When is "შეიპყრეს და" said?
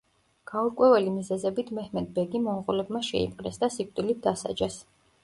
3.11-3.71